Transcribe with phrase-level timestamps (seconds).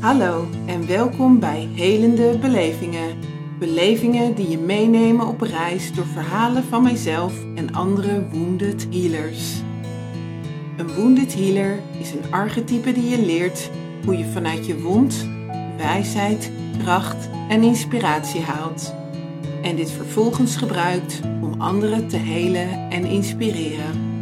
[0.00, 3.18] Hallo en welkom bij Helende Belevingen.
[3.58, 9.60] Belevingen die je meenemen op reis door verhalen van mijzelf en andere wounded healers.
[10.76, 13.70] Een wounded healer is een archetype die je leert
[14.04, 15.28] hoe je vanuit je wond
[15.76, 16.50] wijsheid,
[16.82, 18.94] kracht en inspiratie haalt.
[19.62, 24.20] En dit vervolgens gebruikt om anderen te helen en inspireren.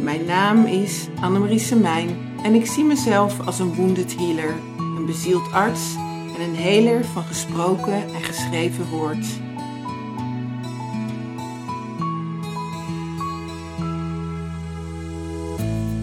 [0.00, 5.52] Mijn naam is Annemarie Semijn en ik zie mezelf als een wounded healer, een bezield
[5.52, 5.94] arts
[6.36, 9.26] en een heler van gesproken en geschreven woord.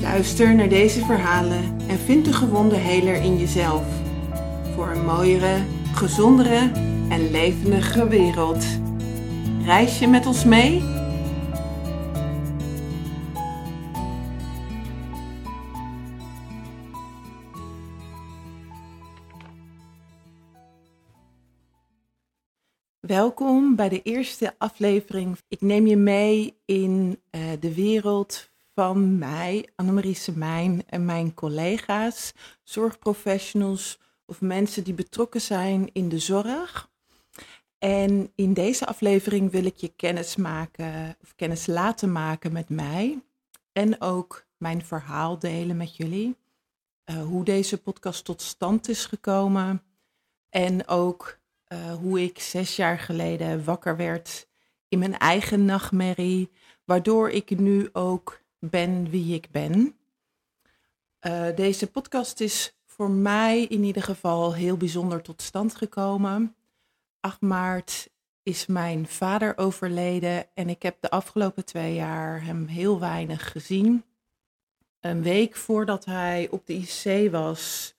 [0.01, 3.83] Luister naar deze verhalen en vind de gewonde heler in jezelf.
[4.75, 5.57] Voor een mooiere,
[5.93, 6.71] gezondere
[7.09, 8.65] en levendige wereld.
[9.65, 10.98] Reis je met ons mee?
[23.09, 25.37] Welkom bij de eerste aflevering.
[25.47, 32.33] Ik neem je mee in uh, de wereld van mij, Annemarie Semijn en mijn collega's,
[32.63, 36.89] zorgprofessionals of mensen die betrokken zijn in de zorg.
[37.77, 43.23] En in deze aflevering wil ik je kennis maken of kennis laten maken met mij
[43.71, 46.35] en ook mijn verhaal delen met jullie.
[47.05, 49.83] Uh, hoe deze podcast tot stand is gekomen
[50.49, 51.39] en ook
[51.73, 54.47] uh, hoe ik zes jaar geleden wakker werd
[54.87, 56.49] in mijn eigen nachtmerrie,
[56.85, 59.95] waardoor ik nu ook ben wie ik ben.
[61.21, 66.55] Uh, deze podcast is voor mij in ieder geval heel bijzonder tot stand gekomen.
[67.19, 68.09] 8 maart
[68.43, 74.03] is mijn vader overleden en ik heb de afgelopen twee jaar hem heel weinig gezien.
[74.99, 77.93] Een week voordat hij op de IC was,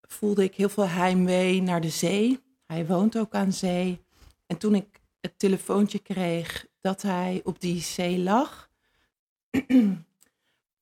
[0.00, 2.40] voelde ik heel veel heimwee naar de zee.
[2.70, 4.04] Hij woont ook aan zee.
[4.46, 8.70] En toen ik het telefoontje kreeg dat hij op die zee lag,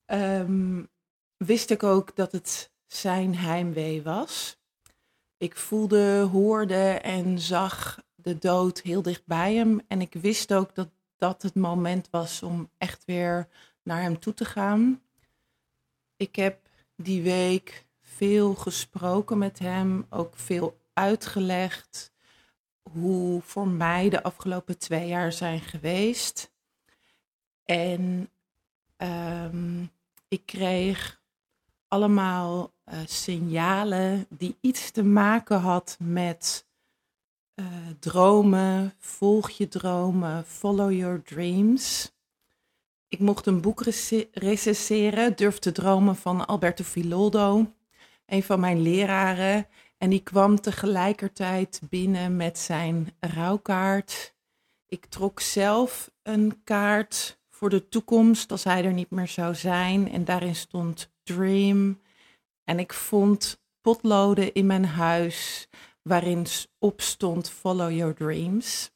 [0.05, 0.89] um,
[1.37, 4.57] wist ik ook dat het zijn heimwee was.
[5.37, 9.81] Ik voelde, hoorde en zag de dood heel dicht bij hem.
[9.87, 13.47] En ik wist ook dat dat het moment was om echt weer
[13.83, 15.01] naar hem toe te gaan.
[16.17, 16.59] Ik heb
[16.95, 22.11] die week veel gesproken met hem, ook veel uitgelegd
[22.91, 26.51] hoe voor mij de afgelopen twee jaar zijn geweest.
[27.65, 28.29] En
[28.97, 29.91] um,
[30.27, 31.21] ik kreeg
[31.87, 36.67] allemaal uh, signalen die iets te maken had met
[37.55, 37.65] uh,
[37.99, 42.11] dromen, volg je dromen, follow your dreams.
[43.07, 43.83] Ik mocht een boek
[44.31, 47.73] recenseren, Durf te dromen van Alberto Filoldo,
[48.25, 49.67] een van mijn leraren.
[49.99, 54.35] En die kwam tegelijkertijd binnen met zijn rouwkaart.
[54.87, 60.11] Ik trok zelf een kaart voor de toekomst als hij er niet meer zou zijn.
[60.11, 62.01] En daarin stond Dream.
[62.63, 65.67] En ik vond potloden in mijn huis
[66.01, 66.45] waarin
[66.77, 68.91] op stond Follow Your Dreams.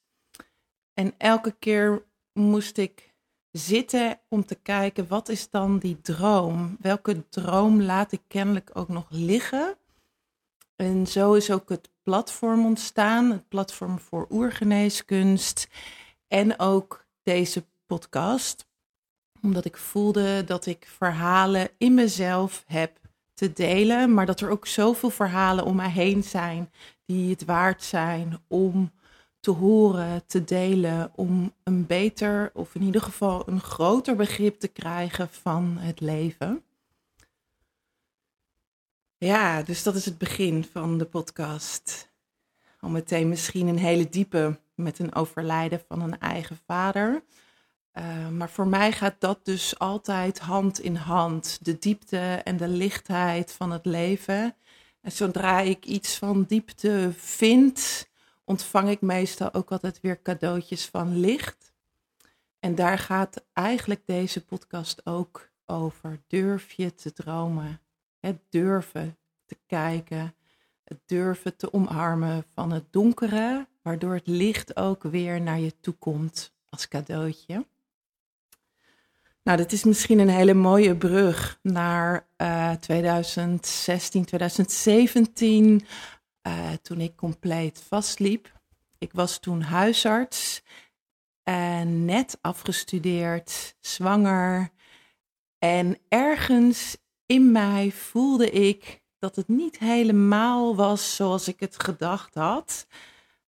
[0.94, 2.04] En elke keer
[2.34, 3.14] moest ik
[3.52, 6.78] zitten om te kijken wat is dan die droom?
[6.80, 9.78] Welke droom laat ik kennelijk ook nog liggen?
[10.76, 15.68] En zo is ook het platform ontstaan, het platform voor oergeneeskunst
[16.28, 18.68] en ook deze podcast.
[19.42, 23.00] Omdat ik voelde dat ik verhalen in mezelf heb
[23.34, 26.72] te delen, maar dat er ook zoveel verhalen om mij heen zijn
[27.06, 28.92] die het waard zijn om
[29.40, 34.68] te horen, te delen, om een beter of in ieder geval een groter begrip te
[34.68, 36.64] krijgen van het leven.
[39.24, 42.12] Ja, dus dat is het begin van de podcast.
[42.80, 47.24] Al meteen misschien een hele diepe met een overlijden van een eigen vader.
[47.94, 51.66] Uh, maar voor mij gaat dat dus altijd hand in hand.
[51.66, 54.56] De diepte en de lichtheid van het leven.
[55.02, 58.10] En zodra ik iets van diepte vind,
[58.44, 61.74] ontvang ik meestal ook altijd weer cadeautjes van licht.
[62.60, 66.22] En daar gaat eigenlijk deze podcast ook over.
[66.28, 67.82] Durf je te dromen?
[68.20, 69.18] Het durven
[69.66, 70.36] kijken,
[70.84, 75.94] het durven te omarmen van het donkere, waardoor het licht ook weer naar je toe
[75.94, 77.66] komt als cadeautje.
[79.44, 85.86] Nou, dit is misschien een hele mooie brug naar uh, 2016, 2017,
[86.48, 88.60] uh, toen ik compleet vastliep.
[88.98, 90.64] Ik was toen huisarts
[91.44, 94.70] en net afgestudeerd, zwanger.
[95.60, 102.36] En ergens in mij voelde ik dat het niet helemaal was zoals ik het gedacht
[102.36, 102.88] had.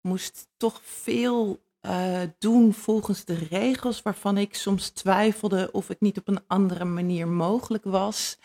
[0.00, 6.18] Moest toch veel uh, doen volgens de regels waarvan ik soms twijfelde of het niet
[6.18, 8.38] op een andere manier mogelijk was.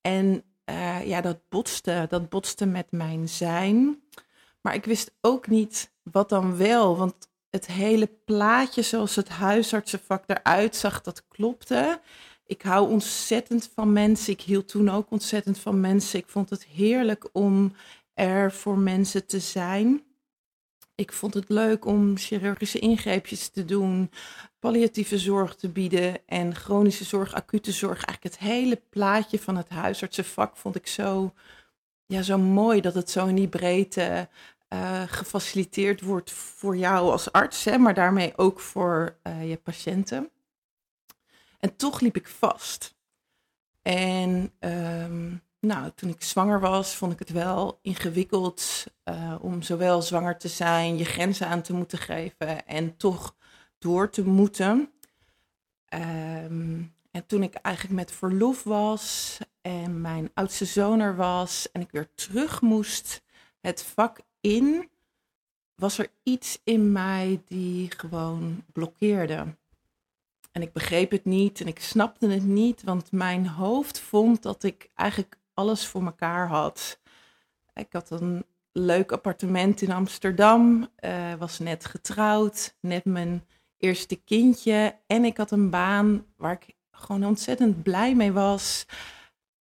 [0.00, 4.02] En uh, ja, dat botste, dat botste met mijn zijn.
[4.60, 10.24] Maar ik wist ook niet wat dan wel, want het hele plaatje zoals het huisartsenvak
[10.26, 12.00] eruit zag, dat klopte.
[12.46, 14.32] Ik hou ontzettend van mensen.
[14.32, 16.18] Ik hield toen ook ontzettend van mensen.
[16.18, 17.72] Ik vond het heerlijk om
[18.14, 20.02] er voor mensen te zijn.
[20.94, 24.10] Ik vond het leuk om chirurgische ingreepjes te doen,
[24.58, 28.04] palliatieve zorg te bieden en chronische zorg, acute zorg.
[28.04, 31.32] Eigenlijk het hele plaatje van het huisartsenvak vond ik zo,
[32.06, 34.28] ja, zo mooi dat het zo in die breedte
[34.68, 40.30] uh, gefaciliteerd wordt voor jou als arts, hè, maar daarmee ook voor uh, je patiënten.
[41.58, 42.94] En toch liep ik vast.
[43.82, 50.02] En um, nou, toen ik zwanger was, vond ik het wel ingewikkeld uh, om zowel
[50.02, 53.36] zwanger te zijn, je grenzen aan te moeten geven en toch
[53.78, 54.90] door te moeten.
[55.94, 61.80] Um, en toen ik eigenlijk met verlof was en mijn oudste zoon er was en
[61.80, 63.22] ik weer terug moest
[63.60, 64.90] het vak in,
[65.74, 69.56] was er iets in mij die gewoon blokkeerde.
[70.56, 74.62] En ik begreep het niet en ik snapte het niet, want mijn hoofd vond dat
[74.62, 77.00] ik eigenlijk alles voor elkaar had.
[77.74, 83.44] Ik had een leuk appartement in Amsterdam, uh, was net getrouwd, net mijn
[83.78, 88.86] eerste kindje en ik had een baan waar ik gewoon ontzettend blij mee was.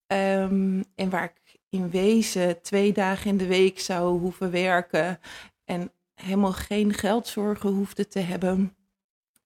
[0.07, 5.19] Um, en waar ik in wezen twee dagen in de week zou hoeven werken
[5.65, 8.75] en helemaal geen geldzorgen hoefde te hebben.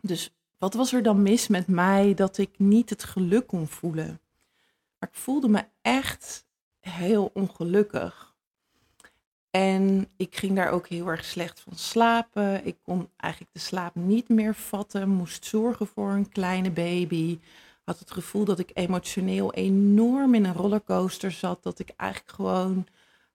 [0.02, 4.22] Dus wat was er dan mis met mij dat ik niet het geluk kon voelen?
[5.00, 6.46] Maar ik voelde me echt
[6.80, 8.30] heel ongelukkig.
[9.52, 12.66] En ik ging daar ook heel erg slecht van slapen.
[12.66, 15.10] Ik kon eigenlijk de slaap niet meer vatten.
[15.10, 17.40] Moest zorgen voor een kleine baby.
[17.84, 21.64] Had het gevoel dat ik emotioneel enorm in een rollercoaster zat.
[21.64, 22.88] Dat ik eigenlijk gewoon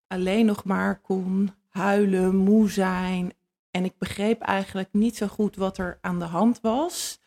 [0.07, 3.33] alleen nog maar kon huilen, moe zijn.
[3.75, 7.21] En ik begreep eigenlijk niet zo goed wat er aan de hand was.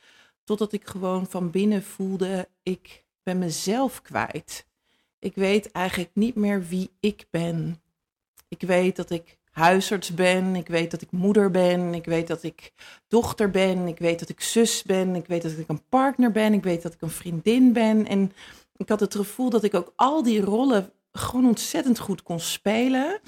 [0.44, 4.67] Totdat ik gewoon van binnen voelde, ik ben mezelf kwijt.
[5.19, 7.81] Ik weet eigenlijk niet meer wie ik ben.
[8.47, 12.44] Ik weet dat ik huisarts ben, ik weet dat ik moeder ben, ik weet dat
[12.44, 12.73] ik
[13.07, 16.53] dochter ben, ik weet dat ik zus ben, ik weet dat ik een partner ben,
[16.53, 18.07] ik weet dat ik een vriendin ben.
[18.07, 18.31] En
[18.77, 23.19] ik had het gevoel dat ik ook al die rollen gewoon ontzettend goed kon spelen.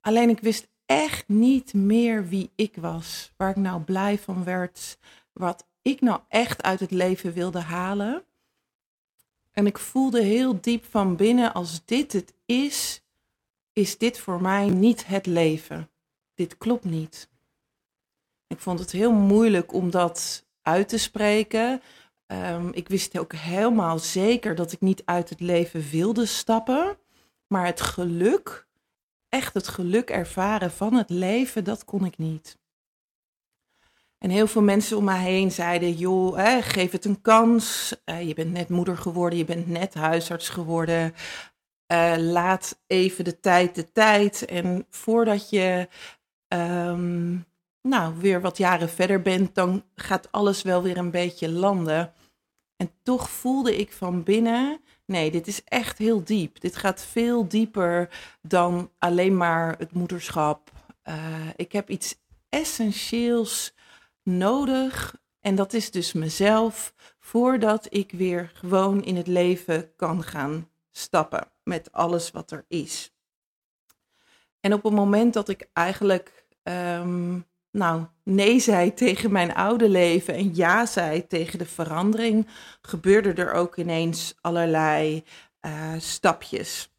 [0.00, 4.98] Alleen ik wist echt niet meer wie ik was, waar ik nou blij van werd,
[5.32, 8.24] wat ik nou echt uit het leven wilde halen.
[9.50, 13.02] En ik voelde heel diep van binnen, als dit het is,
[13.72, 15.90] is dit voor mij niet het leven.
[16.34, 17.28] Dit klopt niet.
[18.46, 21.82] Ik vond het heel moeilijk om dat uit te spreken.
[22.26, 26.96] Um, ik wist ook helemaal zeker dat ik niet uit het leven wilde stappen.
[27.46, 28.66] Maar het geluk,
[29.34, 32.58] echt het geluk ervaren van het leven, dat kon ik niet.
[34.18, 37.94] En heel veel mensen om mij heen zeiden: joh, hè, geef het een kans.
[38.04, 41.14] Uh, je bent net moeder geworden, je bent net huisarts geworden.
[41.92, 44.44] Uh, laat even de tijd de tijd.
[44.44, 45.88] En voordat je
[46.48, 47.44] um,
[47.82, 52.12] nou, weer wat jaren verder bent, dan gaat alles wel weer een beetje landen.
[52.76, 56.60] En toch voelde ik van binnen: nee, dit is echt heel diep.
[56.60, 58.08] Dit gaat veel dieper
[58.42, 60.70] dan alleen maar het moederschap.
[61.04, 62.16] Uh, ik heb iets
[62.48, 63.74] essentieels
[64.22, 65.16] nodig.
[65.40, 71.50] En dat is dus mezelf, voordat ik weer gewoon in het leven kan gaan stappen
[71.62, 73.14] met alles wat er is.
[74.60, 80.34] En op het moment dat ik eigenlijk um, nou, nee zei tegen mijn oude leven
[80.34, 82.46] en ja zei tegen de verandering,
[82.82, 85.24] gebeurde er ook ineens allerlei
[85.66, 86.90] uh, stapjes.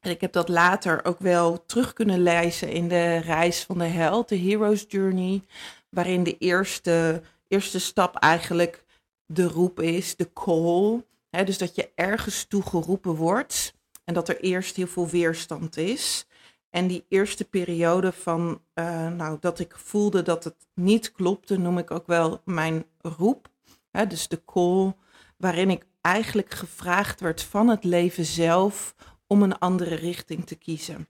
[0.00, 3.84] En ik heb dat later ook wel terug kunnen lezen in de reis van de
[3.84, 5.42] held, de Hero's Journey
[5.88, 8.84] waarin de eerste, eerste stap eigenlijk
[9.26, 11.02] de roep is, de call.
[11.30, 13.74] Hè, dus dat je ergens toe geroepen wordt
[14.04, 16.26] en dat er eerst heel veel weerstand is.
[16.78, 21.78] En die eerste periode van, uh, nou, dat ik voelde dat het niet klopte, noem
[21.78, 23.48] ik ook wel mijn roep.
[23.90, 24.96] Hè, dus de call,
[25.36, 28.94] waarin ik eigenlijk gevraagd werd van het leven zelf
[29.26, 31.08] om een andere richting te kiezen.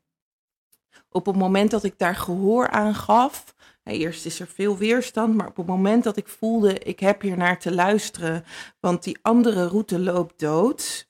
[1.10, 5.48] Op het moment dat ik daar gehoor aan gaf, Eerst is er veel weerstand, maar
[5.48, 8.44] op het moment dat ik voelde, ik heb hier naar te luisteren,
[8.80, 11.07] want die andere route loopt dood.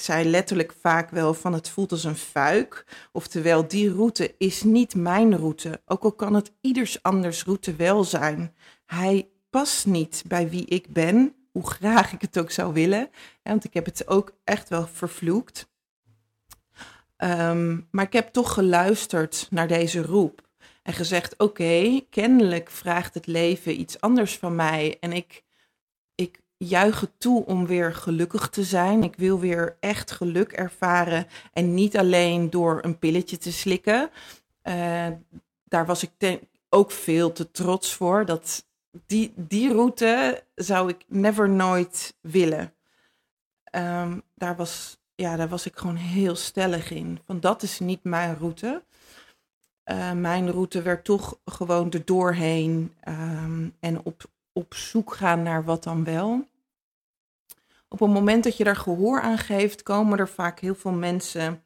[0.00, 2.86] Zei letterlijk vaak wel van het voelt als een fuik.
[3.12, 5.80] Oftewel, die route is niet mijn route.
[5.86, 8.54] Ook al kan het ieders anders route wel zijn.
[8.86, 13.10] Hij past niet bij wie ik ben, hoe graag ik het ook zou willen.
[13.42, 15.68] Want ik heb het ook echt wel vervloekt.
[17.16, 20.48] Ehm, maar ik heb toch geluisterd naar deze roep
[20.82, 24.96] en gezegd: Oké, kennelijk vraagt het leven iets anders van mij.
[25.00, 25.42] En ik,
[26.60, 29.02] ik juich het toe om weer gelukkig te zijn.
[29.02, 31.26] Ik wil weer echt geluk ervaren.
[31.52, 34.10] En niet alleen door een pilletje te slikken.
[34.64, 35.06] Uh,
[35.64, 38.24] daar was ik ook veel te trots voor.
[38.24, 38.66] Dat,
[39.06, 42.72] die, die route zou ik never nooit willen.
[43.76, 47.18] Um, daar, was, ja, daar was ik gewoon heel stellig in.
[47.26, 48.82] Van dat is niet mijn route.
[49.84, 55.64] Uh, mijn route werd toch gewoon er doorheen um, en op, op zoek gaan naar
[55.64, 56.48] wat dan wel.
[57.92, 61.62] Op het moment dat je daar gehoor aan geeft, komen er vaak heel veel mensen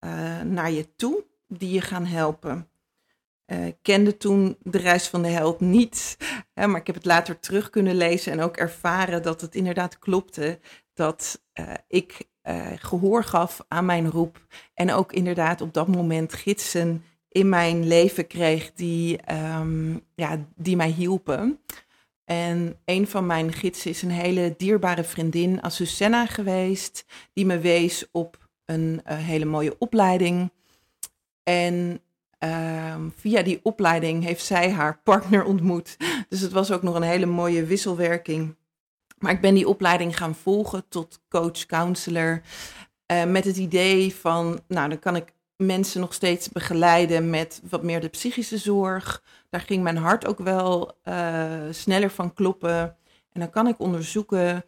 [0.00, 2.68] uh, naar je toe die je gaan helpen.
[3.46, 6.16] Uh, ik kende toen de reis van de held niet,
[6.54, 9.98] hè, maar ik heb het later terug kunnen lezen en ook ervaren dat het inderdaad
[9.98, 10.58] klopte
[10.94, 12.32] dat uh, ik
[12.76, 17.04] gehoor gaf aan mijn roep en ook inderdaad op dat moment gidsen
[17.34, 19.20] in mijn leven kreeg die,
[19.58, 21.60] um, ja, die mij hielpen.
[22.24, 28.08] En een van mijn gidsen is een hele dierbare vriendin, Azucena, geweest, die me wees
[28.12, 30.52] op een hele mooie opleiding.
[31.42, 31.98] En
[32.44, 35.96] Um, via die opleiding heeft zij haar partner ontmoet.
[36.28, 38.56] Dus het was ook nog een hele mooie wisselwerking.
[39.18, 42.42] Maar ik ben die opleiding gaan volgen tot coach, counselor.
[43.12, 47.82] Uh, met het idee van, nou, dan kan ik mensen nog steeds begeleiden met wat
[47.82, 49.22] meer de psychische zorg.
[49.50, 52.96] Daar ging mijn hart ook wel uh, sneller van kloppen.
[53.32, 54.64] En dan kan ik onderzoeken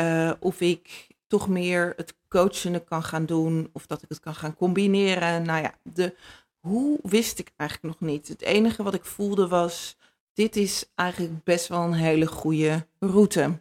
[0.00, 3.70] uh, of ik toch meer het coachende kan gaan doen.
[3.72, 5.42] Of dat ik het kan gaan combineren.
[5.42, 6.16] Nou ja, de
[6.60, 8.28] hoe wist ik eigenlijk nog niet.
[8.28, 9.96] Het enige wat ik voelde was,
[10.32, 13.60] dit is eigenlijk best wel een hele goede route.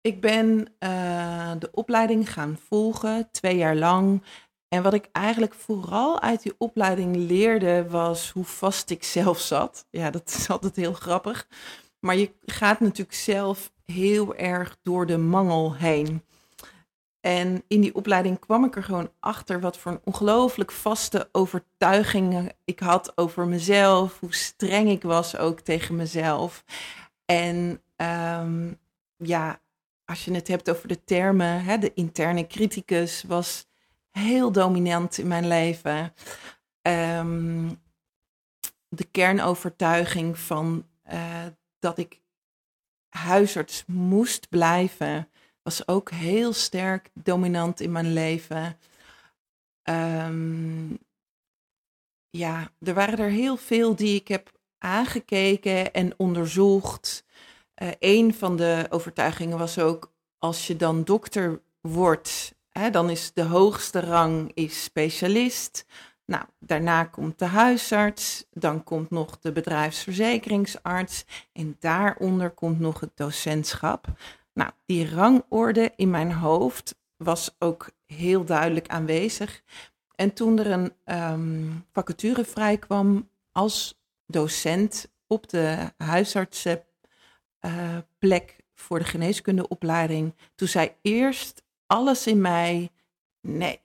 [0.00, 4.22] Ik ben uh, de opleiding gaan volgen, twee jaar lang.
[4.74, 9.86] En wat ik eigenlijk vooral uit die opleiding leerde, was hoe vast ik zelf zat.
[9.90, 11.46] Ja, dat is altijd heel grappig.
[12.00, 16.22] Maar je gaat natuurlijk zelf heel erg door de mangel heen.
[17.20, 22.52] En in die opleiding kwam ik er gewoon achter wat voor een ongelooflijk vaste overtuigingen
[22.64, 26.64] ik had over mezelf, hoe streng ik was ook tegen mezelf.
[27.24, 28.78] En um,
[29.16, 29.60] ja,
[30.04, 33.68] als je het hebt over de termen, hè, de interne criticus was
[34.10, 36.14] heel dominant in mijn leven.
[36.82, 37.80] Um,
[38.88, 41.46] de kernovertuiging van uh,
[41.78, 42.20] dat ik
[43.08, 45.28] huisarts moest blijven
[45.62, 48.78] was ook heel sterk dominant in mijn leven.
[49.82, 50.98] Um,
[52.30, 57.24] ja, er waren er heel veel die ik heb aangekeken en onderzocht.
[57.82, 62.54] Uh, een van de overtuigingen was ook, als je dan dokter wordt,
[62.90, 65.86] dan is de hoogste rang is specialist.
[66.24, 73.10] Nou, daarna komt de huisarts, dan komt nog de bedrijfsverzekeringsarts en daaronder komt nog het
[73.14, 74.06] docentschap.
[74.52, 79.62] Nou, die rangorde in mijn hoofd was ook heel duidelijk aanwezig.
[80.14, 86.84] En toen er een um, vacature vrijkwam als docent op de huisartsenplek
[88.20, 92.90] uh, voor de geneeskundeopleiding, toen zei eerst alles in mij:
[93.40, 93.80] nee,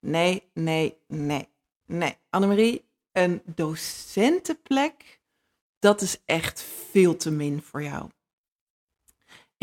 [0.00, 1.48] nee, nee, nee,
[1.86, 2.16] nee.
[2.30, 5.20] Annemarie, een docentenplek,
[5.78, 8.08] dat is echt veel te min voor jou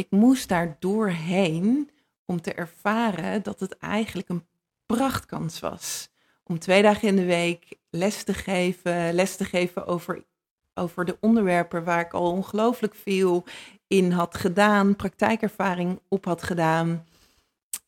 [0.01, 1.89] ik moest daar doorheen
[2.25, 4.45] om te ervaren dat het eigenlijk een
[4.85, 6.09] prachtkans was.
[6.43, 10.25] Om twee dagen in de week les te geven, les te geven over,
[10.73, 13.43] over de onderwerpen waar ik al ongelooflijk veel
[13.87, 17.05] in had gedaan, praktijkervaring op had gedaan.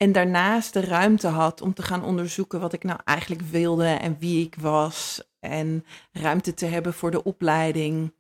[0.04, 4.18] En daarnaast de ruimte had om te gaan onderzoeken wat ik nou eigenlijk wilde en
[4.20, 5.24] wie ik was.
[5.40, 8.14] En ruimte te hebben voor de opleiding.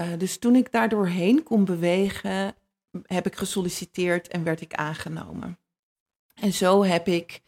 [0.00, 2.54] Uh, dus toen ik daar doorheen kon bewegen,
[3.06, 5.58] heb ik gesolliciteerd en werd ik aangenomen.
[6.34, 7.42] En zo heb ik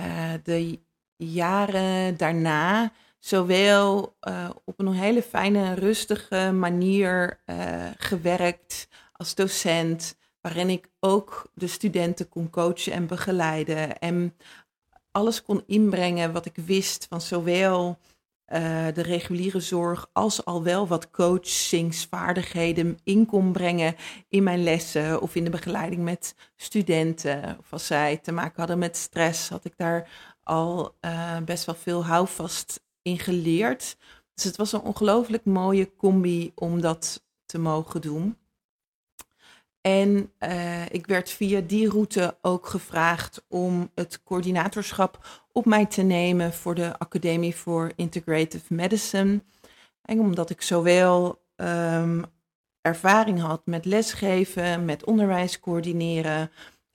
[0.00, 0.80] uh, de
[1.16, 7.40] jaren daarna zowel uh, op een hele fijne, rustige manier
[7.98, 14.34] gewerkt als docent, waarin ik ook de studenten kon coachen en begeleiden en
[15.10, 17.98] alles kon inbrengen wat ik wist van zowel
[18.48, 23.96] uh, de reguliere zorg als al wel wat coachingsvaardigheden in kon brengen
[24.28, 27.56] in mijn lessen of in de begeleiding met studenten.
[27.58, 30.10] Of als zij te maken hadden met stress, had ik daar
[30.42, 33.96] al uh, best wel veel houvast in geleerd.
[34.34, 38.36] Dus het was een ongelooflijk mooie combi om dat te mogen doen.
[39.86, 46.02] En uh, ik werd via die route ook gevraagd om het coördinatorschap op mij te
[46.02, 49.42] nemen voor de Academie voor Integrative Medicine.
[50.02, 52.24] En omdat ik zowel um,
[52.80, 56.50] ervaring had met lesgeven, met onderwijs coördineren,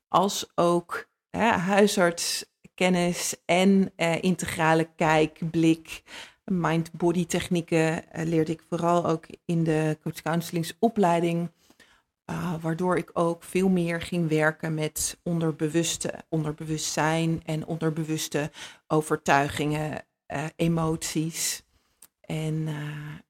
[0.08, 6.03] als ook huisartskennis en uh, integrale kijk, blik,
[6.43, 11.51] mind-body technieken uh, leerde ik vooral ook in de coach counselingsopleiding.
[12.29, 18.51] Uh, waardoor ik ook veel meer ging werken met onderbewuste, onderbewustzijn en onderbewuste
[18.88, 21.63] overtuigingen, uh, emoties
[22.21, 22.75] en uh,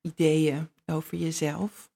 [0.02, 1.90] ideeën over jezelf.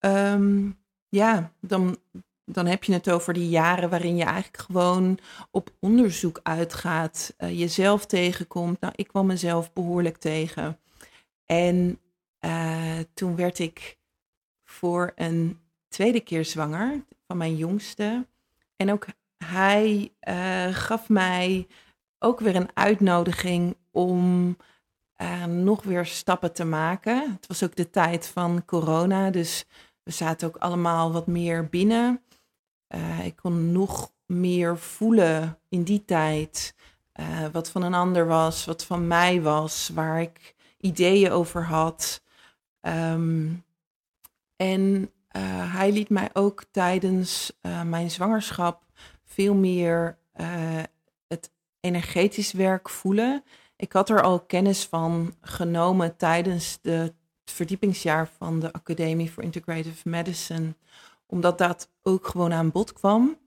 [0.00, 1.96] Um, ja, dan,
[2.44, 5.18] dan heb je het over die jaren waarin je eigenlijk gewoon
[5.50, 8.80] op onderzoek uitgaat, jezelf tegenkomt.
[8.80, 10.78] Nou, ik kwam mezelf behoorlijk tegen.
[11.46, 12.00] En
[13.14, 13.98] toen werd ik
[14.80, 18.26] voor een tweede keer zwanger van mijn jongste.
[18.76, 19.06] En ook
[19.44, 21.66] hij uh, gaf mij
[22.18, 24.56] ook weer een uitnodiging om
[25.22, 27.30] uh, nog weer stappen te maken.
[27.32, 29.64] Het was ook de tijd van corona, dus
[30.02, 32.22] we zaten ook allemaal wat meer binnen.
[32.94, 36.74] Uh, ik kon nog meer voelen in die tijd
[37.52, 42.22] wat van een ander was, wat van mij was, waar ik ideeën over had.
[42.80, 43.64] Um,
[44.60, 48.84] en uh, hij liet mij ook tijdens uh, mijn zwangerschap
[49.24, 50.46] veel meer uh,
[51.28, 53.44] het energetisch werk voelen.
[53.76, 57.14] Ik had er al kennis van genomen tijdens de, het
[57.44, 60.74] verdiepingsjaar van de Academie voor Integrative Medicine,
[61.26, 63.38] omdat dat ook gewoon aan bod kwam.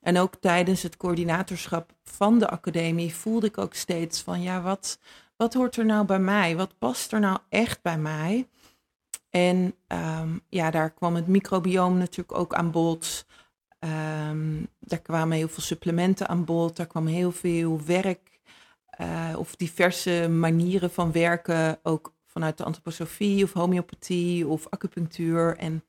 [0.00, 4.98] En ook tijdens het coördinatorschap van de academie voelde ik ook steeds van ja, wat,
[5.36, 6.56] wat hoort er nou bij mij?
[6.56, 8.46] Wat past er nou echt bij mij?
[9.32, 13.26] En um, ja, daar kwam het microbioom natuurlijk ook aan bod.
[13.78, 16.76] Um, daar kwamen heel veel supplementen aan bod.
[16.76, 18.40] Daar kwam heel veel werk
[19.00, 21.78] uh, of diverse manieren van werken.
[21.82, 25.56] Ook vanuit de antroposofie of homeopathie of acupunctuur.
[25.56, 25.84] En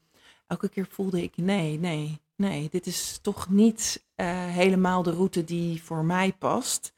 [0.47, 5.43] elke keer voelde ik, nee, nee, nee, dit is toch niet uh, helemaal de route
[5.43, 6.93] die voor mij past.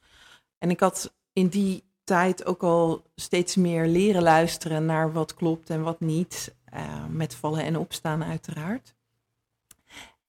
[0.58, 5.70] En ik had in die tijd ook al steeds meer leren luisteren naar wat klopt
[5.70, 6.56] en wat niet.
[6.74, 8.96] Uh, met vallen en opstaan uiteraard.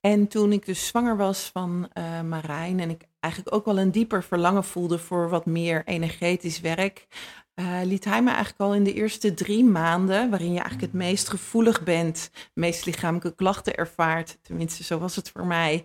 [0.00, 3.90] En toen ik dus zwanger was van uh, Marijn en ik eigenlijk ook wel een
[3.90, 7.06] dieper verlangen voelde voor wat meer energetisch werk,
[7.54, 11.00] uh, liet hij me eigenlijk al in de eerste drie maanden, waarin je eigenlijk het
[11.02, 15.84] meest gevoelig bent, meest lichamelijke klachten ervaart, tenminste zo was het voor mij,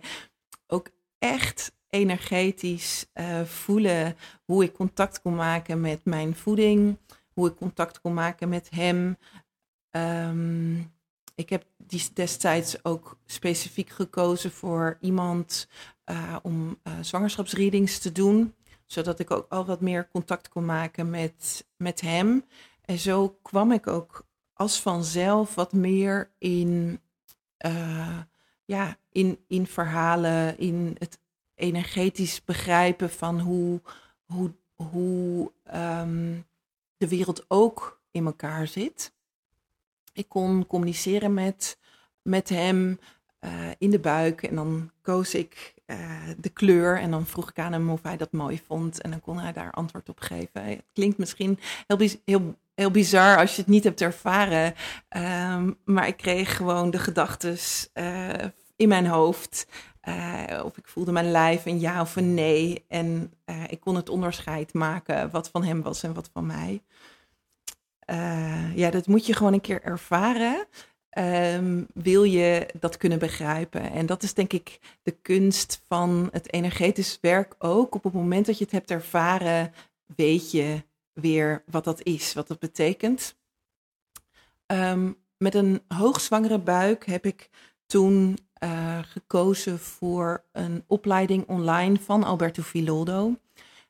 [0.66, 6.98] ook echt energetisch uh, voelen hoe ik contact kon maken met mijn voeding,
[7.32, 9.16] hoe ik contact kon maken met hem.
[9.90, 10.92] Um,
[11.34, 15.68] ik heb die destijds ook specifiek gekozen voor iemand
[16.10, 18.54] uh, om uh, zwangerschapsreadings te doen,
[18.86, 22.44] zodat ik ook al wat meer contact kon maken met, met hem.
[22.84, 27.00] En zo kwam ik ook als vanzelf wat meer in,
[28.64, 31.20] ja, in, in verhalen, in het
[31.62, 33.80] energetisch begrijpen van hoe,
[34.24, 36.46] hoe, hoe um,
[36.96, 39.12] de wereld ook in elkaar zit.
[40.12, 41.78] Ik kon communiceren met,
[42.22, 42.98] met hem
[43.40, 45.96] uh, in de buik en dan koos ik uh,
[46.38, 49.20] de kleur en dan vroeg ik aan hem of hij dat mooi vond en dan
[49.20, 50.64] kon hij daar antwoord op geven.
[50.64, 54.74] Het klinkt misschien heel, heel, heel bizar als je het niet hebt ervaren,
[55.16, 57.56] um, maar ik kreeg gewoon de gedachten
[57.94, 58.44] uh,
[58.76, 59.66] in mijn hoofd.
[60.08, 62.84] Uh, of ik voelde mijn lijf een ja of een nee.
[62.88, 66.82] En uh, ik kon het onderscheid maken wat van hem was en wat van mij.
[68.10, 70.66] Uh, ja, dat moet je gewoon een keer ervaren.
[71.18, 73.90] Um, wil je dat kunnen begrijpen?
[73.92, 77.94] En dat is denk ik de kunst van het energetisch werk ook.
[77.94, 79.72] Op het moment dat je het hebt ervaren,
[80.16, 83.36] weet je weer wat dat is, wat dat betekent.
[84.66, 87.50] Um, met een hoogzwangere buik heb ik
[87.86, 93.36] toen uh, gekozen voor een opleiding online van Alberto Filoldo.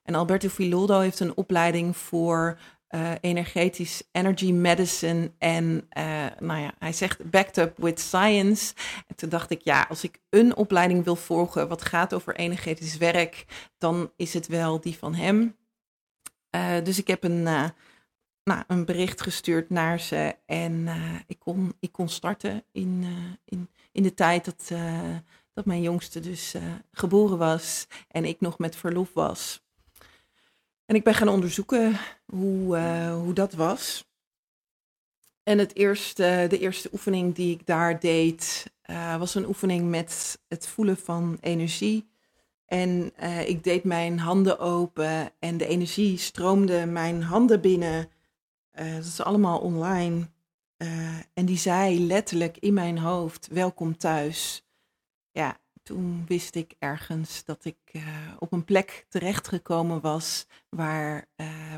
[0.03, 2.59] En Alberto Filoldo heeft een opleiding voor
[2.95, 5.33] uh, energetisch energy medicine.
[5.39, 8.75] En uh, nou ja, hij zegt backed up with science.
[9.07, 12.97] En toen dacht ik, ja, als ik een opleiding wil volgen wat gaat over energetisch
[12.97, 13.45] werk,
[13.79, 15.57] dan is het wel die van hem.
[16.85, 20.89] Dus ik heb een, nou, een bericht gestuurd naar ze en
[21.27, 23.07] ik, kon, ik kon starten in,
[23.45, 24.71] in, in de tijd dat,
[25.53, 26.55] dat mijn jongste dus
[26.93, 29.63] geboren was en ik nog met verlof was.
[30.87, 32.79] En ik ben gaan onderzoeken hoe,
[33.23, 34.11] hoe dat was.
[35.43, 38.73] En het eerste, de eerste oefening die ik daar deed,
[39.19, 42.11] was een oefening met het voelen van energie.
[42.67, 43.13] En
[43.47, 48.09] ik deed mijn handen open en de energie stroomde mijn handen binnen.
[48.73, 50.31] Dat is allemaal online.
[51.35, 54.65] En die zei letterlijk in mijn hoofd: Welkom thuis.
[55.31, 57.93] Ja, toen wist ik ergens dat ik
[58.39, 61.29] op een plek terechtgekomen was waar,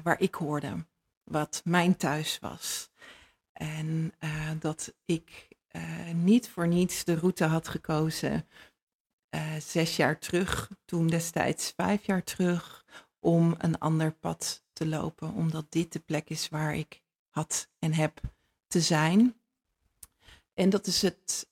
[0.02, 0.86] waar ik hoorde,
[1.24, 2.90] wat mijn thuis was.
[3.52, 4.12] En
[4.58, 5.48] dat ik
[6.12, 8.48] niet voor niets de route had gekozen
[9.58, 12.84] zes jaar terug, toen destijds vijf jaar terug,
[13.20, 17.92] om een ander pad te lopen, omdat dit de plek is waar ik had en
[17.92, 18.20] heb
[18.74, 19.34] te zijn.
[20.54, 21.48] En dat is het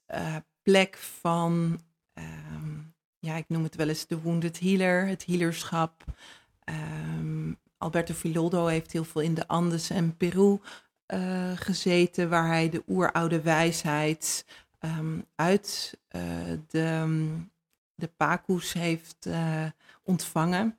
[0.63, 1.81] plek van,
[2.15, 6.05] um, ja, ik noem het wel eens de wounded healer, het healerschap.
[6.65, 10.59] Um, Alberto Filoldo heeft heel veel in de Andes en Peru
[11.07, 14.47] uh, gezeten, waar hij de oeroude wijsheid
[14.81, 16.23] um, uit uh,
[16.69, 17.27] de,
[17.95, 19.29] de Pakus heeft
[20.03, 20.79] ontvangen.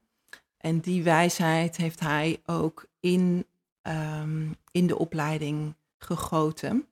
[0.57, 3.45] En die wijsheid heeft hij ook in,
[4.71, 6.87] in de opleiding gegoten.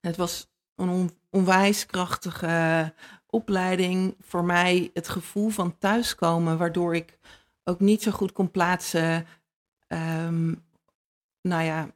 [0.00, 2.92] Het was een on, onwijs krachtige
[3.26, 4.16] opleiding.
[4.20, 7.18] Voor mij het gevoel van thuiskomen, waardoor ik
[7.64, 9.26] ook niet zo goed kon plaatsen.
[9.88, 10.64] Um,
[11.40, 11.88] nou ja,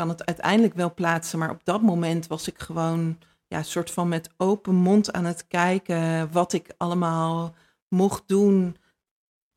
[0.00, 1.38] kan het uiteindelijk wel plaatsen.
[1.38, 5.46] Maar op dat moment was ik gewoon ja, soort van met open mond aan het
[5.46, 7.54] kijken wat ik allemaal
[7.88, 8.76] mocht doen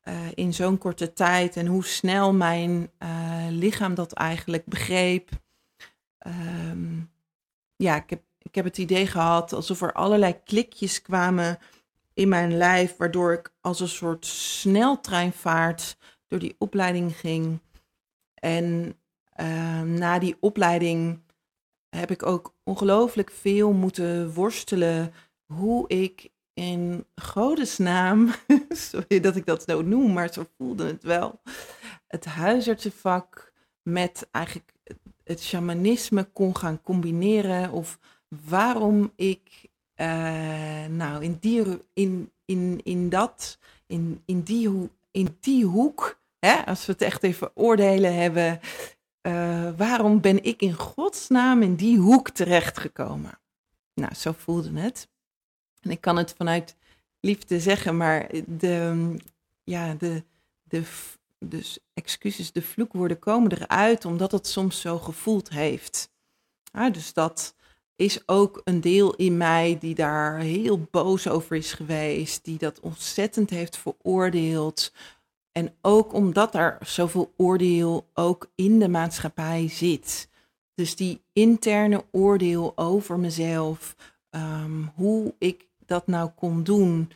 [0.08, 1.56] uh, in zo'n korte tijd.
[1.56, 3.08] En hoe snel mijn uh,
[3.50, 5.30] lichaam dat eigenlijk begreep.
[6.26, 7.10] Um,
[7.76, 11.58] ja, ik heb, ik heb het idee gehad alsof er allerlei klikjes kwamen
[12.14, 15.96] in mijn lijf, waardoor ik als een soort sneltreinvaart
[16.28, 17.60] door die opleiding ging.
[18.34, 18.96] En
[19.34, 21.22] Ehm, na die opleiding
[21.88, 25.12] heb ik ook ongelooflijk veel moeten worstelen
[25.44, 28.30] hoe ik in godesnaam,
[28.68, 31.40] sorry dat ik dat zo noem, maar zo voelde het wel,
[32.06, 34.72] het huisartsenvak met eigenlijk
[35.24, 43.08] het shamanisme kon gaan combineren of waarom ik uh, nou in die in, in, in
[43.08, 48.60] dat in, in die in die hoek hè, als we het echt even oordelen hebben
[49.26, 53.38] uh, waarom ben ik in godsnaam in die hoek terechtgekomen?
[53.94, 55.08] Nou, zo voelde het.
[55.80, 56.76] En ik kan het vanuit
[57.20, 59.14] liefde zeggen, maar de,
[59.64, 60.24] ja, de,
[60.62, 60.82] de,
[61.48, 66.10] dus excuses, de vloekwoorden komen eruit omdat het soms zo gevoeld heeft.
[66.72, 67.54] Ja, dus dat
[67.96, 72.80] is ook een deel in mij die daar heel boos over is geweest, die dat
[72.80, 74.92] ontzettend heeft veroordeeld,
[75.52, 80.28] en ook omdat er zoveel oordeel ook in de maatschappij zit.
[80.74, 83.96] Dus die interne oordeel over mezelf,
[84.30, 87.10] um, hoe ik dat nou kon doen.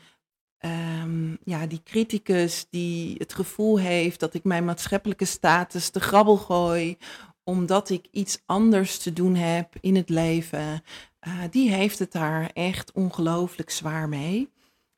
[0.60, 6.36] Um, ja, die criticus die het gevoel heeft dat ik mijn maatschappelijke status te grabbel
[6.36, 6.96] gooi,
[7.44, 10.82] omdat ik iets anders te doen heb in het leven,
[11.26, 14.50] uh, die heeft het daar echt ongelooflijk zwaar mee.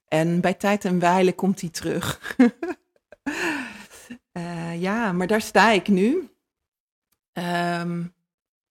[0.08, 2.36] En bij tijd en wijle komt hij terug.
[4.32, 6.30] Uh, ja, maar daar sta ik nu.
[7.32, 8.14] Um,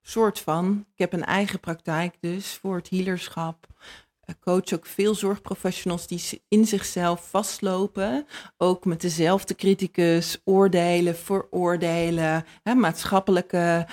[0.02, 0.86] soort van.
[0.92, 3.66] Ik heb een eigen praktijk dus voor het healerschap.
[4.40, 8.26] Coach ook veel zorgprofessionals die in zichzelf vastlopen.
[8.56, 13.86] Ook met dezelfde criticus, oordelen, vooroordelen, hè, maatschappelijke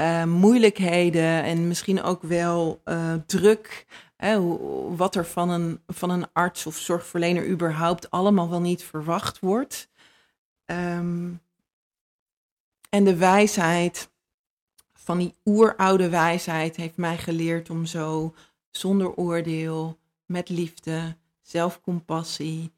[0.00, 3.86] uh, moeilijkheden en misschien ook wel uh, druk.
[4.16, 4.56] Hè,
[4.96, 9.88] wat er van een, van een arts of zorgverlener überhaupt allemaal wel niet verwacht wordt.
[10.66, 11.40] Um,
[12.88, 14.10] en de wijsheid
[14.92, 18.34] van die oeroude wijsheid heeft mij geleerd om zo
[18.76, 22.72] zonder oordeel, met liefde, zelfcompassie,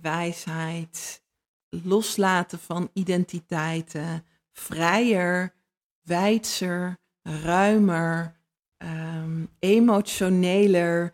[0.00, 1.22] wijsheid,
[1.68, 5.54] loslaten van identiteiten, vrijer,
[6.02, 8.36] wijdser, ruimer,
[8.78, 11.12] um, emotioneler,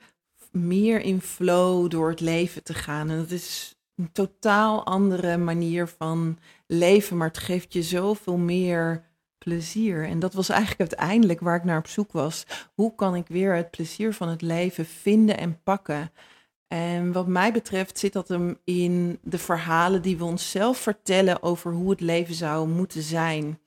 [0.50, 3.10] meer in flow door het leven te gaan.
[3.10, 9.04] En dat is een totaal andere manier van leven, maar het geeft je zoveel meer
[9.44, 10.04] plezier.
[10.04, 12.46] En dat was eigenlijk uiteindelijk waar ik naar op zoek was.
[12.74, 16.12] Hoe kan ik weer het plezier van het leven vinden en pakken?
[16.68, 21.72] En wat mij betreft zit dat hem in de verhalen die we onszelf vertellen over
[21.72, 23.58] hoe het leven zou moeten zijn.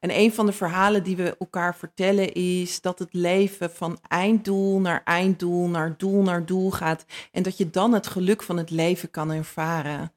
[0.00, 4.80] En een van de verhalen die we elkaar vertellen is dat het leven van einddoel
[4.80, 7.04] naar einddoel, naar doel naar doel gaat.
[7.32, 10.12] En dat je dan het geluk van het leven kan ervaren.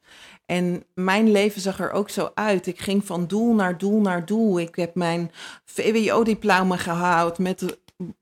[0.46, 2.68] En mijn leven zag er ook zo uit.
[2.68, 4.60] Ik ging van doel naar doel naar doel.
[4.60, 5.32] Ik heb mijn
[5.66, 7.78] VWO-diploma gehaald met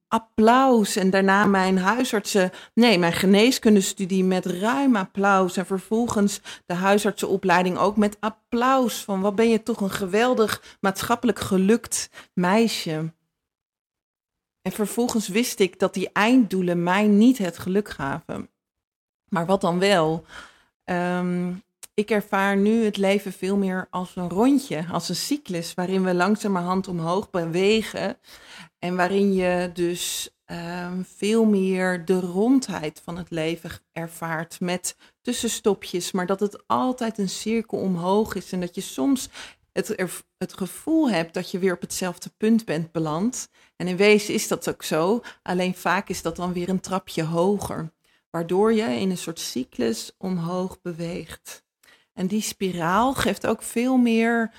[0.08, 0.96] applaus.
[0.96, 5.58] En daarna mijn huisartsen, nee, mijn geneeskundestudie met ruim applaus.
[5.58, 9.04] En vervolgens de huisartsenopleiding ook met applaus.
[9.04, 13.14] Van wat ben je toch een geweldig maatschappelijk gelukt meisje.
[14.62, 18.50] En vervolgens wist ik dat die einddoelen mij niet het geluk gaven.
[19.30, 20.26] Maar wat dan wel?
[20.84, 21.54] Ehm,
[22.02, 26.14] ik ervaar nu het leven veel meer als een rondje, als een cyclus, waarin we
[26.14, 28.18] langzamerhand omhoog bewegen.
[28.80, 36.12] En waarin je dus um, veel meer de rondheid van het leven ervaart met tussenstopjes,
[36.12, 39.30] maar dat het altijd een cirkel omhoog is en dat je soms
[39.72, 39.96] het,
[40.38, 43.50] het gevoel hebt dat je weer op hetzelfde punt bent beland.
[43.76, 47.24] En in wezen is dat ook zo, alleen vaak is dat dan weer een trapje
[47.24, 47.94] hoger,
[48.30, 51.64] waardoor je in een soort cyclus omhoog beweegt.
[52.13, 54.52] En die spiraal geeft ook veel meer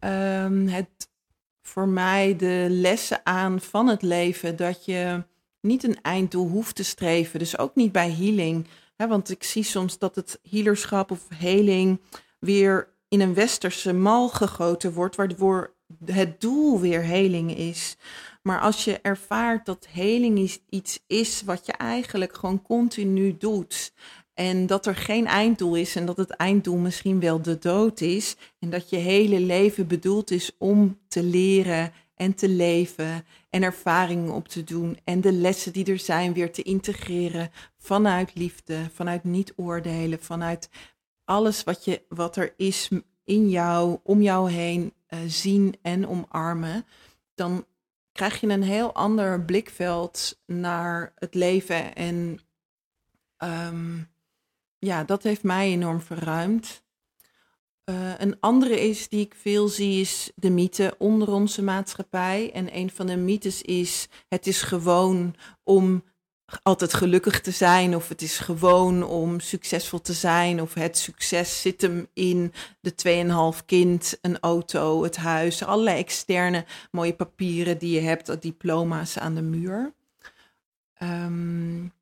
[0.00, 1.08] um, het
[1.62, 4.56] voor mij de lessen aan van het leven.
[4.56, 5.24] Dat je
[5.60, 7.38] niet een einddoel hoeft te streven.
[7.38, 8.66] Dus ook niet bij healing.
[8.96, 12.00] Hè, want ik zie soms dat het healerschap of heling
[12.38, 17.96] weer in een westerse mal gegoten wordt, waardoor het doel weer heling is.
[18.42, 23.92] Maar als je ervaart dat heling iets is wat je eigenlijk gewoon continu doet.
[24.36, 28.36] En dat er geen einddoel is en dat het einddoel misschien wel de dood is.
[28.58, 34.32] En dat je hele leven bedoeld is om te leren en te leven en ervaringen
[34.32, 34.98] op te doen.
[35.04, 40.68] En de lessen die er zijn weer te integreren vanuit liefde, vanuit niet oordelen, vanuit
[41.24, 42.88] alles wat, je, wat er is
[43.24, 46.84] in jou, om jou heen uh, zien en omarmen.
[47.34, 47.64] Dan
[48.12, 52.40] krijg je een heel ander blikveld naar het leven en...
[53.38, 54.14] Um,
[54.86, 56.84] ja, dat heeft mij enorm verruimd.
[57.84, 62.50] Uh, een andere is die ik veel zie, is de mythe onder onze maatschappij.
[62.52, 66.04] En een van de mythes is: het is gewoon om
[66.62, 71.60] altijd gelukkig te zijn, of het is gewoon om succesvol te zijn, of het succes
[71.60, 77.94] zit hem in de 2,5 kind, een auto, het huis, allerlei externe mooie papieren die
[77.94, 79.94] je hebt, diploma's aan de muur.
[81.02, 81.92] Um,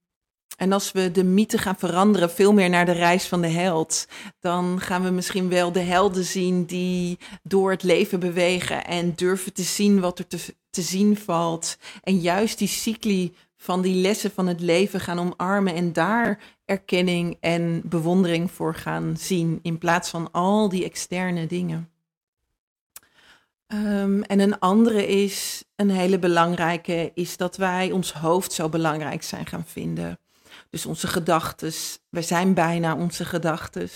[0.56, 4.06] en als we de mythe gaan veranderen, veel meer naar de reis van de held,
[4.40, 9.52] dan gaan we misschien wel de helden zien die door het leven bewegen en durven
[9.52, 11.76] te zien wat er te, te zien valt.
[12.02, 17.36] En juist die cycli van die lessen van het leven gaan omarmen en daar erkenning
[17.40, 21.88] en bewondering voor gaan zien, in plaats van al die externe dingen.
[23.66, 29.22] Um, en een andere is, een hele belangrijke, is dat wij ons hoofd zo belangrijk
[29.22, 30.18] zijn gaan vinden.
[30.70, 31.72] Dus onze gedachten,
[32.08, 33.88] we zijn bijna onze gedachten.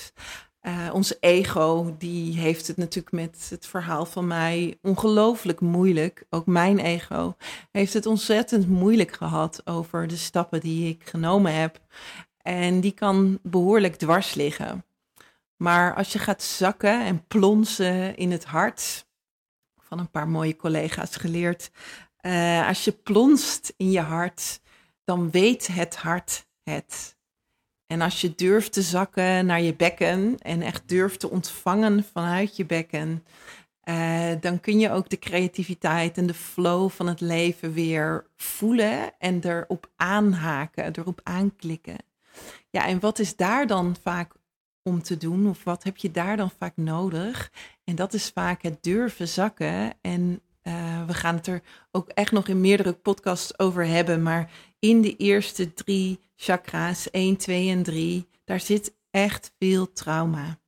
[0.62, 6.26] Uh, onze ego, die heeft het natuurlijk met het verhaal van mij ongelooflijk moeilijk.
[6.30, 7.36] Ook mijn ego
[7.70, 11.80] heeft het ontzettend moeilijk gehad over de stappen die ik genomen heb.
[12.42, 14.84] En die kan behoorlijk dwars liggen.
[15.56, 19.06] Maar als je gaat zakken en plonsen in het hart,
[19.88, 21.70] van een paar mooie collega's geleerd.
[22.20, 24.60] Uh, als je plonst in je hart,
[25.04, 27.16] dan weet het hart het.
[27.86, 32.56] En als je durft te zakken naar je bekken en echt durft te ontvangen vanuit
[32.56, 33.24] je bekken,
[33.88, 39.18] uh, dan kun je ook de creativiteit en de flow van het leven weer voelen
[39.18, 41.96] en erop aanhaken, erop aanklikken.
[42.70, 44.32] Ja, en wat is daar dan vaak
[44.82, 45.48] om te doen?
[45.48, 47.52] Of wat heb je daar dan vaak nodig?
[47.84, 49.92] En dat is vaak het durven zakken.
[50.00, 54.22] En uh, we gaan het er ook echt nog in meerdere podcasts over hebben.
[54.22, 60.58] Maar in de eerste drie chakra's, 1, 2 en 3, daar zit echt veel trauma.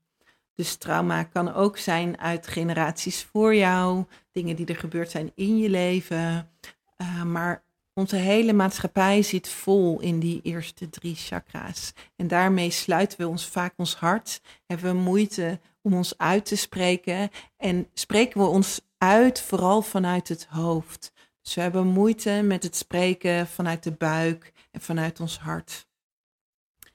[0.55, 5.59] Dus trauma kan ook zijn uit generaties voor jou, dingen die er gebeurd zijn in
[5.59, 6.51] je leven.
[6.96, 7.62] Uh, maar
[7.94, 11.92] onze hele maatschappij zit vol in die eerste drie chakra's.
[12.16, 16.57] En daarmee sluiten we ons vaak ons hart, hebben we moeite om ons uit te
[16.57, 21.12] spreken en spreken we ons uit vooral vanuit het hoofd.
[21.55, 25.89] We hebben moeite met het spreken vanuit de buik en vanuit ons hart.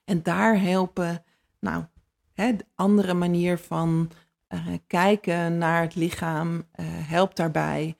[0.03, 1.23] En daar helpen,
[1.59, 1.85] nou,
[2.33, 4.11] hè, de andere manier van
[4.49, 7.97] uh, kijken naar het lichaam uh, helpt daarbij.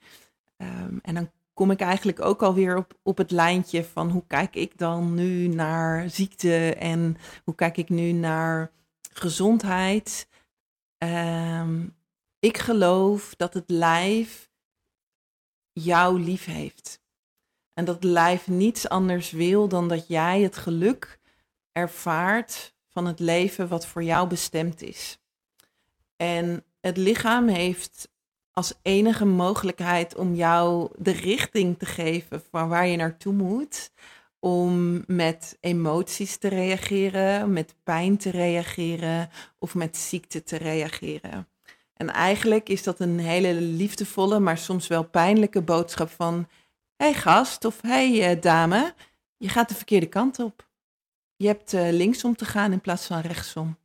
[0.56, 4.56] Um, en dan kom ik eigenlijk ook alweer op, op het lijntje van hoe kijk
[4.56, 8.70] ik dan nu naar ziekte en hoe kijk ik nu naar
[9.12, 10.28] gezondheid.
[10.98, 11.86] Ehm,
[12.38, 14.50] ik geloof dat het lijf
[15.82, 17.00] jou lief heeft.
[17.74, 21.18] En dat lijf niets anders wil dan dat jij het geluk
[21.72, 25.18] ervaart van het leven wat voor jou bestemd is.
[26.16, 28.08] En het lichaam heeft
[28.50, 33.90] als enige mogelijkheid om jou de richting te geven van waar je naartoe moet.
[34.38, 41.48] Om met emoties te reageren, met pijn te reageren of met ziekte te reageren.
[41.96, 46.48] En eigenlijk is dat een hele liefdevolle, maar soms wel pijnlijke boodschap van:
[46.96, 48.94] hey gast of hey uh, dame,
[49.36, 50.68] je gaat de verkeerde kant op.
[51.36, 53.76] Je hebt uh, linksom te gaan in plaats van rechtsom.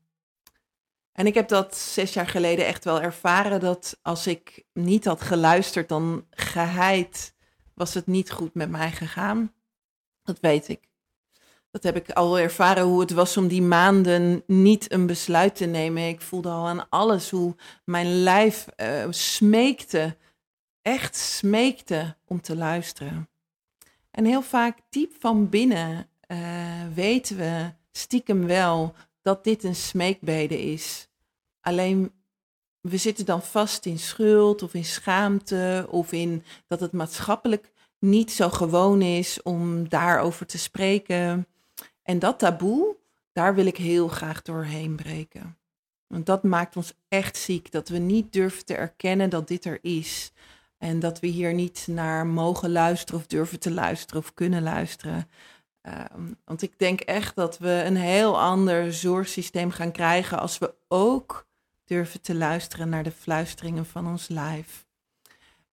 [1.11, 5.21] En ik heb dat zes jaar geleden echt wel ervaren dat als ik niet had
[5.21, 7.33] geluisterd, dan geheid
[7.73, 9.53] was het niet goed met mij gegaan.
[10.23, 10.90] Dat weet ik.
[11.71, 15.65] Dat heb ik al ervaren hoe het was om die maanden niet een besluit te
[15.65, 16.07] nemen.
[16.07, 17.55] Ik voelde al aan alles hoe
[17.85, 20.17] mijn lijf uh, smeekte,
[20.81, 23.29] echt smeekte om te luisteren.
[24.11, 26.37] En heel vaak diep van binnen uh,
[26.93, 31.07] weten we stiekem wel dat dit een smeekbede is.
[31.61, 32.11] Alleen
[32.81, 38.31] we zitten dan vast in schuld of in schaamte of in dat het maatschappelijk niet
[38.31, 41.45] zo gewoon is om daarover te spreken.
[42.03, 42.95] En dat taboe,
[43.31, 45.57] daar wil ik heel graag doorheen breken.
[46.07, 49.79] Want dat maakt ons echt ziek, dat we niet durven te erkennen dat dit er
[49.81, 50.31] is.
[50.77, 55.29] En dat we hier niet naar mogen luisteren of durven te luisteren of kunnen luisteren.
[55.81, 60.73] Um, want ik denk echt dat we een heel ander zorgsysteem gaan krijgen als we
[60.87, 61.47] ook
[61.83, 64.85] durven te luisteren naar de fluisteringen van ons lijf.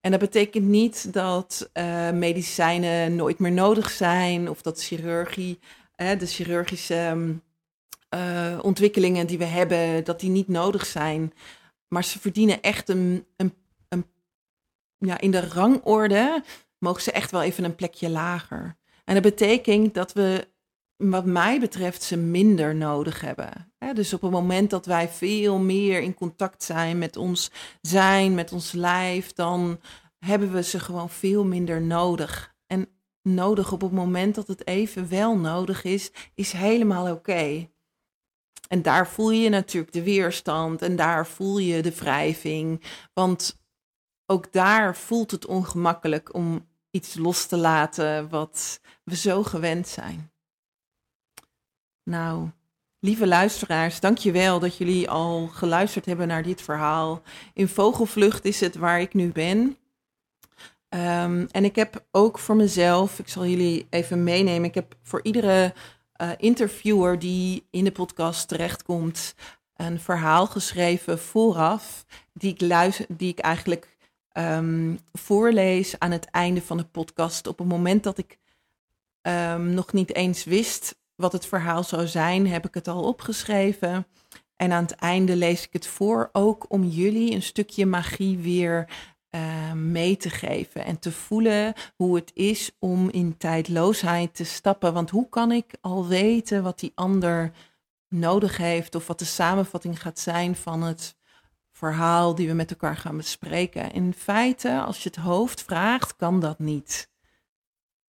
[0.01, 5.59] En dat betekent niet dat uh, medicijnen nooit meer nodig zijn of dat chirurgie,
[6.01, 7.15] uh, de chirurgische
[8.15, 11.33] uh, ontwikkelingen die we hebben, dat die niet nodig zijn.
[11.87, 13.53] Maar ze verdienen echt een, een,
[13.89, 14.05] een,
[14.97, 16.43] ja, in de rangorde
[16.77, 18.77] mogen ze echt wel even een plekje lager.
[19.05, 20.47] En dat betekent dat we,
[20.95, 23.73] wat mij betreft, ze minder nodig hebben.
[23.93, 28.51] dus op het moment dat wij veel meer in contact zijn met ons zijn, met
[28.51, 29.79] ons lijf, dan
[30.19, 32.55] hebben we ze gewoon veel minder nodig.
[32.67, 32.87] En
[33.33, 37.69] nodig op het moment dat het even wel nodig is, is helemaal oké.
[38.67, 42.83] En daar voel je natuurlijk de weerstand en daar voel je de wrijving.
[43.13, 43.59] Want
[44.25, 50.31] ook daar voelt het ongemakkelijk om iets los te laten wat we zo gewend zijn.
[52.03, 52.49] Nou,
[52.99, 57.21] lieve luisteraars, dankjewel dat jullie al geluisterd hebben naar dit verhaal.
[57.53, 59.77] In Vogelvlucht is het waar ik nu ben.
[60.89, 65.23] Um, en ik heb ook voor mezelf, ik zal jullie even meenemen, ik heb voor
[65.23, 65.73] iedere
[66.21, 69.35] uh, interviewer die in de podcast terechtkomt,
[69.75, 73.97] een verhaal geschreven vooraf, die ik, luister, die ik eigenlijk
[74.33, 77.47] um, voorlees aan het einde van de podcast.
[77.47, 78.39] Op het moment dat ik
[79.21, 84.07] um, nog niet eens wist wat het verhaal zou zijn, heb ik het al opgeschreven.
[84.55, 88.89] En aan het einde lees ik het voor, ook om jullie een stukje magie weer
[89.35, 94.93] uh, mee te geven en te voelen hoe het is om in tijdloosheid te stappen.
[94.93, 97.51] Want hoe kan ik al weten wat die ander
[98.07, 101.17] nodig heeft of wat de samenvatting gaat zijn van het
[101.71, 103.91] verhaal die we met elkaar gaan bespreken.
[103.91, 107.09] In feite, als je het hoofd vraagt, kan dat niet.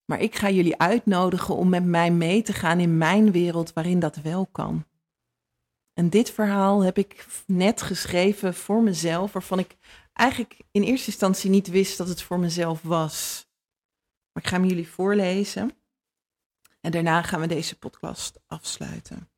[0.05, 3.99] Maar ik ga jullie uitnodigen om met mij mee te gaan in mijn wereld waarin
[3.99, 4.85] dat wel kan.
[5.93, 9.77] En dit verhaal heb ik net geschreven voor mezelf, waarvan ik
[10.21, 13.47] eigenlijk in eerste instantie niet wist dat het voor mezelf was.
[14.33, 15.73] Maar ik ga hem jullie voorlezen.
[16.81, 19.29] En daarna gaan we deze podcast afsluiten.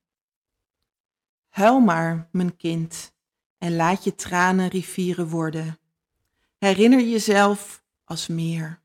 [1.49, 3.13] Huil maar, mijn kind,
[3.59, 5.79] en laat je tranen rivieren worden.
[6.59, 8.81] Herinner jezelf als meer.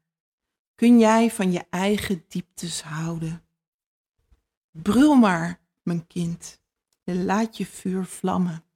[0.76, 3.44] Kun jij van je eigen dieptes houden?
[4.72, 6.62] Brul maar, mijn kind,
[7.04, 8.67] en laat je vuur vlammen.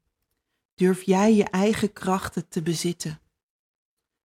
[0.81, 3.19] Durf jij je eigen krachten te bezitten?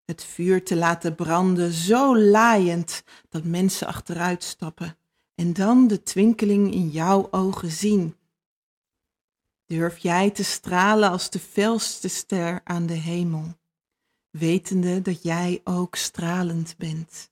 [0.06, 4.98] Het vuur te laten branden zo laaiend dat mensen achteruit stappen
[5.36, 8.16] en dan de twinkeling in jouw ogen zien
[9.66, 13.58] Durf jij te stralen als de felste ster aan de hemel,
[14.30, 17.32] wetende dat jij ook stralend bent.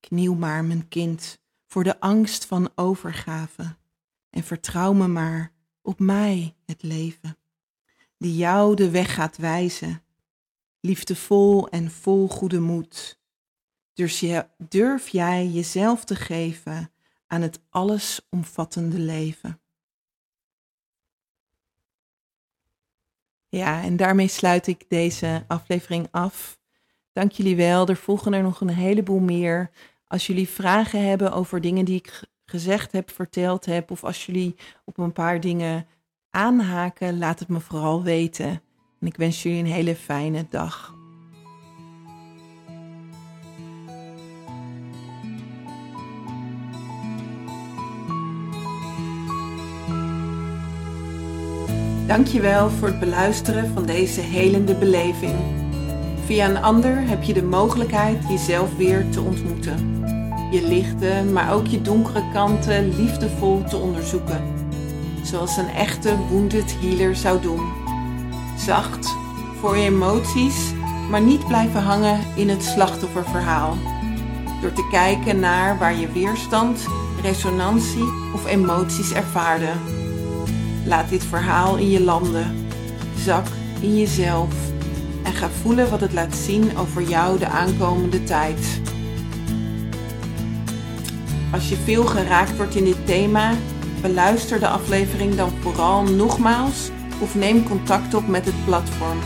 [0.00, 3.76] Kniel maar, mijn kind, voor de angst van overgave
[4.30, 5.52] en vertrouw me maar
[5.82, 7.36] op mij, het leven,
[8.26, 10.02] die jou de weg gaat wijzen,
[10.80, 13.18] liefdevol en vol goede moed.
[13.92, 16.90] Je, durf jij jezelf te geven
[17.26, 19.60] aan het allesomvattende leven?
[23.48, 26.58] Ja, en daarmee sluit ik deze aflevering af.
[27.12, 27.88] Dank jullie wel.
[27.88, 29.70] Er volgen er nog een heleboel meer.
[30.06, 34.56] Als jullie vragen hebben over dingen die ik gezegd heb, verteld heb, of als jullie
[34.84, 35.86] op een paar dingen
[36.36, 38.60] aanhaken, laat het me vooral weten.
[39.00, 40.94] En ik wens jullie een hele fijne dag.
[52.06, 55.34] Dankjewel voor het beluisteren van deze helende beleving.
[56.24, 60.04] Via een ander heb je de mogelijkheid jezelf weer te ontmoeten.
[60.50, 64.55] Je lichte, maar ook je donkere kanten liefdevol te onderzoeken.
[65.26, 67.72] Zoals een echte wounded healer zou doen.
[68.58, 69.16] Zacht,
[69.60, 70.72] voor je emoties,
[71.10, 73.76] maar niet blijven hangen in het slachtofferverhaal.
[74.60, 76.86] Door te kijken naar waar je weerstand,
[77.22, 79.68] resonantie of emoties ervaarde.
[80.84, 82.66] Laat dit verhaal in je landen.
[83.18, 83.46] Zak
[83.80, 84.54] in jezelf.
[85.22, 88.80] En ga voelen wat het laat zien over jou de aankomende tijd.
[91.52, 93.52] Als je veel geraakt wordt in dit thema,
[94.00, 96.90] beluister de aflevering dan vooral nogmaals
[97.20, 99.18] of neem contact op met het platform.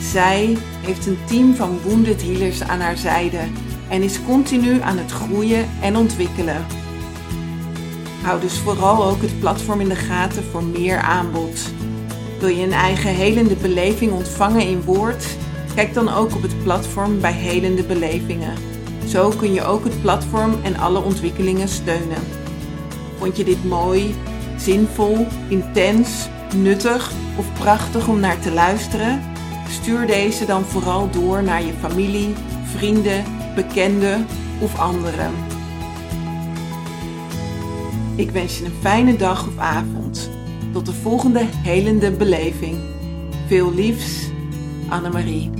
[0.00, 3.40] Zij heeft een team van wounded healers aan haar zijde
[3.88, 6.66] en is continu aan het groeien en ontwikkelen.
[8.22, 11.60] Hou dus vooral ook het platform in de gaten voor meer aanbod.
[12.38, 15.26] Wil je een eigen helende beleving ontvangen in woord?
[15.74, 18.54] Kijk dan ook op het platform bij Helende Belevingen.
[19.06, 22.39] Zo kun je ook het platform en alle ontwikkelingen steunen.
[23.20, 24.14] Vond je dit mooi,
[24.56, 29.20] zinvol, intens, nuttig of prachtig om naar te luisteren?
[29.68, 34.26] Stuur deze dan vooral door naar je familie, vrienden, bekenden
[34.60, 35.30] of anderen.
[38.16, 40.30] Ik wens je een fijne dag of avond.
[40.72, 42.78] Tot de volgende helende beleving.
[43.46, 44.30] Veel liefs,
[44.88, 45.59] Annemarie.